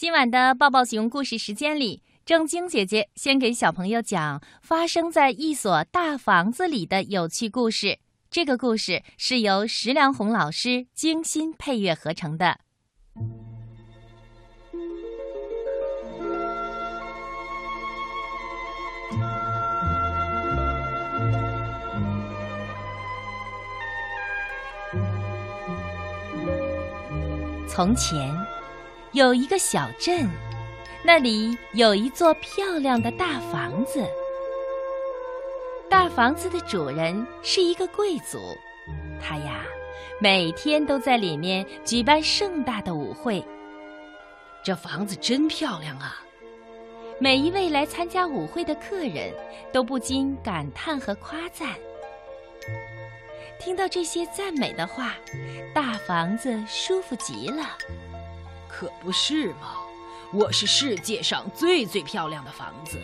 [0.00, 7.98] 今晚的抱抱熊故事时间里，正晶姐姐先给小朋友讲发生在一所大房子里的有趣故事。
[8.30, 12.58] 这个故事是由石良红老师精心配乐合成的。
[27.68, 28.34] 从前，
[29.12, 30.30] 有一个小镇，
[31.02, 34.06] 那里有一座漂亮的大房子。
[35.88, 38.38] 大房子的主人是一个贵族，
[39.20, 39.64] 他呀，
[40.20, 43.44] 每天都在里面举办盛大的舞会。
[44.62, 46.22] 这房子真漂亮啊！
[47.18, 49.34] 每一位来参加舞会的客人
[49.72, 51.74] 都不禁感叹和夸赞。
[53.58, 55.16] 听到这些赞美的话，
[55.74, 57.76] 大房子舒服极了。
[58.80, 59.76] 可不是嘛，
[60.32, 62.98] 我是世界上最最漂亮的房子。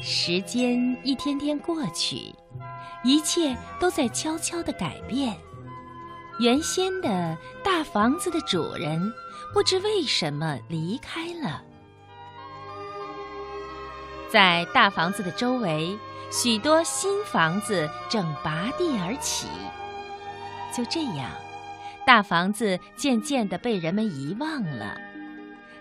[0.00, 2.32] 时间一天天过去，
[3.02, 5.36] 一切都在悄悄地改变。
[6.38, 9.12] 原先的大房子的主人
[9.52, 11.60] 不知为什么离开了，
[14.30, 15.98] 在大房子的周围。
[16.30, 19.46] 许多新房子正拔地而起，
[20.72, 21.30] 就这样，
[22.06, 24.96] 大房子渐渐地被人们遗忘了。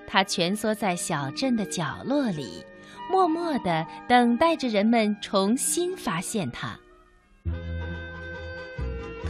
[0.07, 2.63] 它蜷缩在小镇的角落里，
[3.09, 6.77] 默默地等待着人们重新发现它。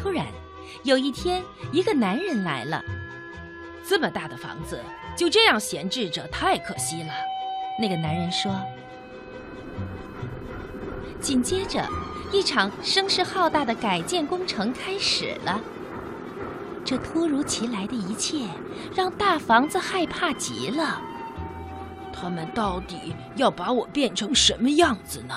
[0.01, 0.25] 突然，
[0.83, 1.41] 有一天，
[1.71, 2.83] 一个男人来了。
[3.87, 4.81] 这么大的房子
[5.15, 7.13] 就这样闲置着，太可惜了。
[7.79, 8.53] 那个男人说。
[11.19, 11.87] 紧接着，
[12.33, 15.61] 一场声势浩大的改建工程开始了。
[16.85, 18.45] 这突如其来的一切
[18.95, 21.01] 让大房子害怕极了。
[22.11, 25.35] 他们到底要把我变成什么样子呢？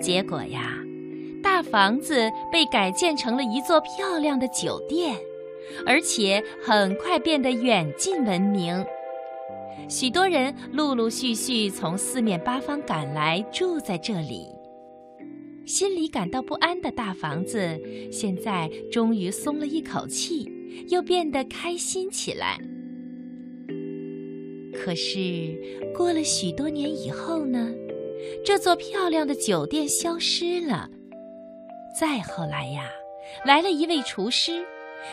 [0.00, 0.72] 结果呀，
[1.42, 5.16] 大房子被改建成了一座漂亮的酒店，
[5.86, 8.84] 而且很快变得远近闻名。
[9.88, 14.55] 许多人陆陆续续从四面八方赶来，住在这里。
[15.66, 17.78] 心里感到不安的大房子，
[18.12, 20.48] 现在终于松了一口气，
[20.88, 22.56] 又变得开心起来。
[24.72, 25.56] 可是，
[25.92, 27.74] 过了许多年以后呢？
[28.44, 30.88] 这座漂亮的酒店消失了。
[31.98, 32.88] 再后来呀，
[33.44, 34.64] 来了一位厨师，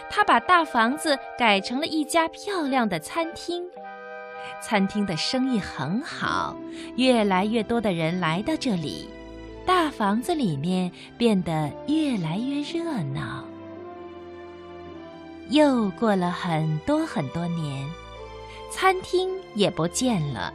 [0.10, 3.64] 他把大房子改成了一家漂亮的餐厅。
[4.62, 6.56] 餐厅的生意很好，
[6.96, 9.08] 越来越多的人来到这里，
[9.66, 13.44] 大房子里面变得越来越热闹。
[15.50, 17.86] 又过了很多很多年，
[18.72, 20.54] 餐厅也不见了，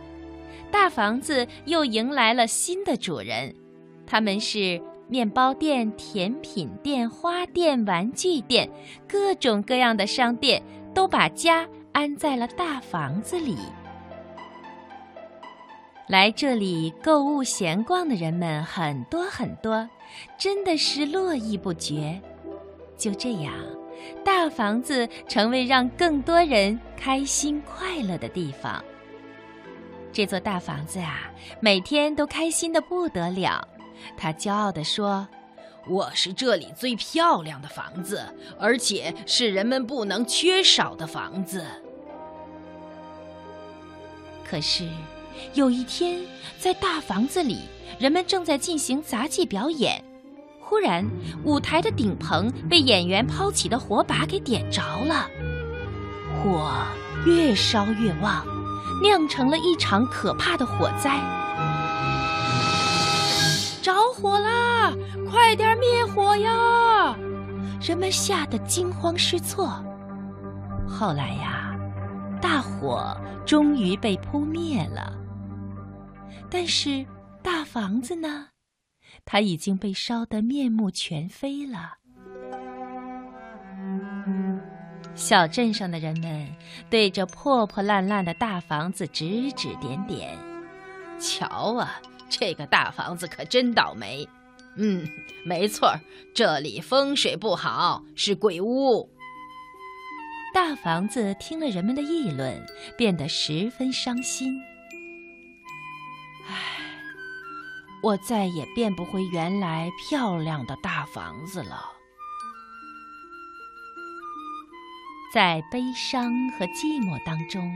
[0.70, 3.54] 大房子又迎来了新的主人，
[4.06, 8.68] 他们是面包店、甜品店、花店、玩具店，
[9.06, 10.62] 各种各样的商店
[10.94, 13.56] 都把家安在了大房子里。
[16.08, 19.86] 来这里购物闲逛的人们很多很多，
[20.38, 22.18] 真的是络绎不绝。
[22.96, 23.52] 就这样，
[24.24, 28.82] 大房子成为让更多人开心快乐的地方。
[30.10, 31.30] 这座大房子啊，
[31.60, 33.68] 每天都开心的不得了。
[34.16, 35.28] 他骄傲地说
[35.86, 38.22] ：“我是这里最漂亮的房子，
[38.58, 41.62] 而且是人们不能缺少的房子。”
[44.42, 44.88] 可是。
[45.54, 46.20] 有一天，
[46.58, 47.60] 在大房子里，
[47.98, 50.02] 人们正在进行杂技表演。
[50.60, 51.04] 忽然，
[51.44, 55.26] 舞台的顶棚被演员抛起的火把给点着了，
[56.36, 56.70] 火
[57.24, 58.44] 越烧越旺，
[59.02, 61.18] 酿成了一场可怕的火灾。
[63.80, 64.92] 着火啦！
[65.30, 67.16] 快点灭火呀！
[67.80, 69.82] 人们吓得惊慌失措。
[70.86, 71.74] 后来呀，
[72.40, 73.16] 大火
[73.46, 75.12] 终于被扑灭了。
[76.50, 77.04] 但是
[77.42, 78.48] 大房子呢？
[79.24, 81.94] 它已经被烧得面目全非了。
[85.14, 86.48] 小镇上的人们
[86.88, 90.38] 对着破破烂烂的大房子指指点点
[91.18, 94.26] ：“瞧啊，这个大房子可真倒霉
[94.76, 95.04] ！”“嗯，
[95.44, 95.92] 没错，
[96.32, 99.10] 这里风水不好，是鬼屋。”
[100.54, 102.64] 大房子听了人们的议论，
[102.96, 104.52] 变得十分伤心。
[106.48, 106.54] 唉
[108.02, 111.92] 我再也变不回原来漂亮的大房子了。
[115.34, 117.74] 在悲伤和寂寞当中，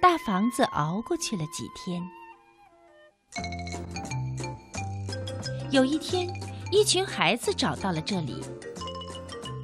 [0.00, 2.02] 大房子熬过去了几天。
[5.70, 6.28] 有一天，
[6.70, 8.42] 一群孩子找到了这里。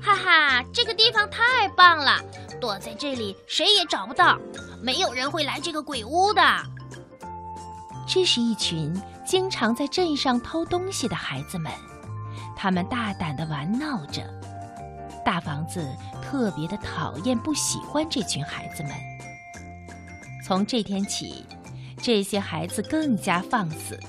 [0.01, 2.23] 哈哈，这个地方太棒了！
[2.61, 4.39] 躲在这里，谁也找不到，
[4.83, 6.43] 没有人会来这个鬼屋的。
[8.09, 11.71] 这是一群经常在镇上偷东西的孩子们，
[12.57, 14.23] 他们大胆地玩闹着。
[15.23, 15.87] 大房子
[16.23, 18.93] 特别的讨厌、不喜欢这群孩子们。
[20.43, 21.45] 从这天起，
[21.99, 24.01] 这些孩子更加放肆。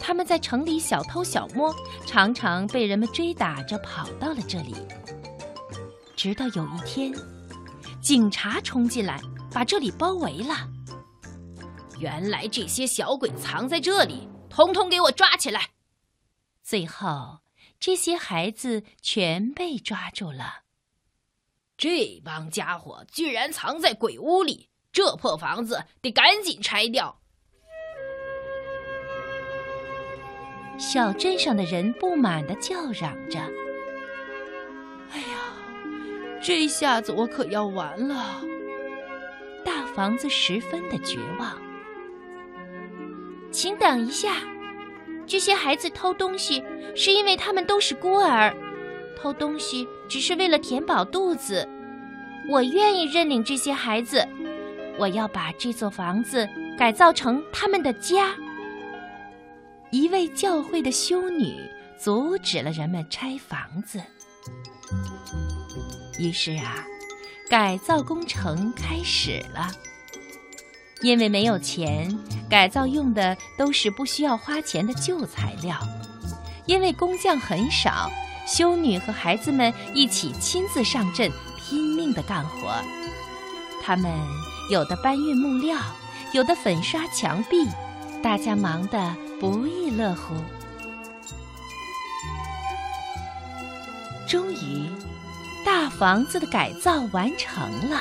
[0.00, 1.74] 他们在城里小偷小摸，
[2.06, 4.76] 常常被人们追打着跑到了这里。
[6.14, 7.12] 直到有一天，
[8.00, 9.20] 警察冲进来，
[9.50, 10.54] 把这里包围了。
[11.98, 15.70] 原来这些小鬼藏在这里，统统给我抓起来！
[16.62, 17.40] 最后。
[17.80, 20.62] 这些孩子全被抓住了。
[21.76, 27.20] 这帮家伙居然藏在鬼屋里，这破房子得赶紧拆掉。
[30.78, 33.38] 小镇上的人不满的叫嚷着
[35.12, 35.54] ：“哎呀，
[36.42, 38.40] 这下子我可要完了！”
[39.62, 41.60] 大房子十分的绝望。
[43.54, 44.42] 请等一下。
[45.28, 46.62] 这些孩子偷东西，
[46.96, 48.52] 是因为他们都是孤儿，
[49.16, 51.66] 偷东西只是为了填饱肚子。
[52.50, 54.26] 我愿意认领这些孩子，
[54.98, 56.46] 我要把这座房子
[56.76, 58.34] 改造成他们的家。
[59.90, 61.56] 一位教会的修女
[61.96, 64.02] 阻止了人们拆房子，
[66.18, 66.84] 于是啊，
[67.48, 69.68] 改造工程开始了。
[71.04, 72.18] 因为没有钱，
[72.48, 75.78] 改造用的都是不需要花钱的旧材料。
[76.64, 78.10] 因为工匠很少，
[78.46, 82.74] 修女和孩子们一起亲自上阵，拼命的干活。
[83.82, 84.10] 他们
[84.70, 85.78] 有的搬运木料，
[86.32, 87.68] 有的粉刷墙壁，
[88.22, 90.34] 大家忙得不亦乐乎。
[94.26, 94.88] 终于，
[95.66, 98.00] 大房子的改造完成了，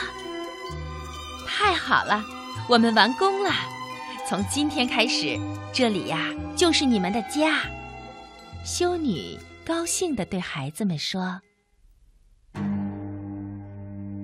[1.45, 2.23] 太好了！
[2.69, 3.49] 我们完工了，
[4.25, 5.37] 从今天开始，
[5.73, 7.61] 这里呀就是你们的家。
[8.63, 11.41] 修女高兴地对孩子们说。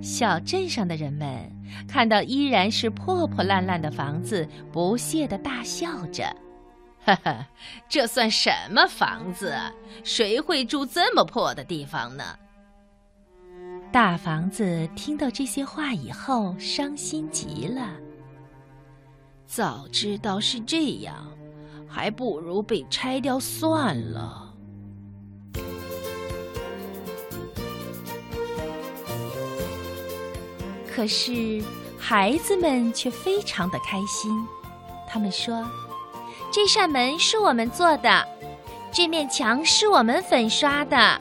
[0.01, 1.51] 小镇上的人们
[1.85, 6.33] 看到依然是破破烂烂的房子，不屑地大笑着
[7.03, 7.45] ：“哈哈，
[7.89, 9.53] 这算什么房子？
[10.05, 12.23] 谁会住这么破的地方呢？”
[13.91, 17.89] 大房子听到这些话以后，伤心极了。
[19.49, 21.15] 早知道是这样，
[21.87, 24.53] 还不如被拆掉算了。
[30.87, 31.63] 可是
[31.97, 34.31] 孩子们却非常的开心，
[35.07, 35.67] 他们说
[36.53, 38.27] ：“这扇门是我们做的，
[38.91, 41.19] 这面墙是我们粉刷的。”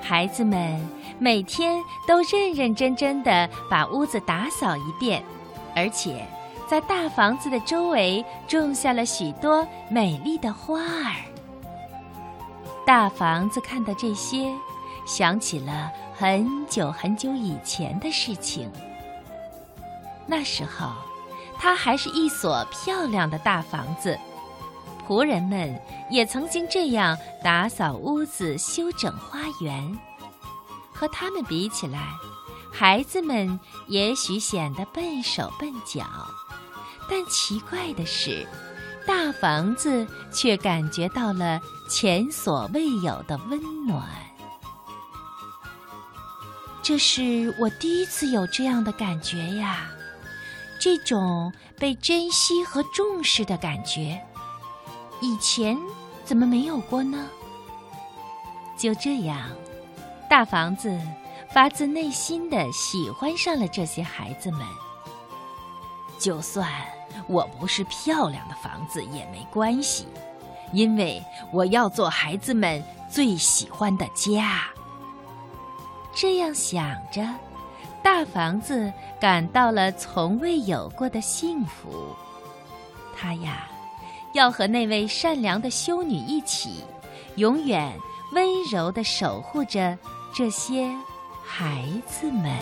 [0.00, 0.80] 孩子们
[1.18, 5.22] 每天都认认真真的把屋子打扫一遍，
[5.76, 6.26] 而且。
[6.68, 11.16] 在大房子的周围种下了许多美丽的花儿。
[12.84, 14.52] 大房子看到这些，
[15.06, 18.70] 想起了很久很久以前的事情。
[20.26, 20.92] 那时候，
[21.58, 24.18] 它还是一所漂亮的大房子，
[25.06, 25.74] 仆人们
[26.10, 29.98] 也曾经这样打扫屋子、修整花园。
[30.92, 31.98] 和他们比起来，
[32.70, 36.04] 孩子们也许显得笨手笨脚。
[37.08, 38.46] 但奇怪的是，
[39.06, 44.06] 大房子却感觉到了前所未有的温暖。
[46.82, 49.90] 这是我第一次有这样的感觉呀，
[50.80, 54.18] 这种被珍惜和重视的感觉，
[55.20, 55.78] 以前
[56.24, 57.26] 怎么没有过呢？
[58.76, 59.50] 就这样，
[60.30, 60.98] 大房子
[61.52, 64.60] 发自内心的喜欢上了这些孩子们，
[66.18, 66.70] 就算。
[67.26, 70.06] 我不是漂亮的房子也没关系，
[70.72, 71.22] 因为
[71.52, 74.62] 我要做孩子们最喜欢的家。
[76.14, 77.22] 这样想着，
[78.02, 82.14] 大房子感到了从未有过的幸福。
[83.16, 83.68] 他呀，
[84.32, 86.84] 要和那位善良的修女一起，
[87.36, 87.92] 永远
[88.32, 89.96] 温柔地守护着
[90.34, 90.90] 这些
[91.44, 92.56] 孩子们。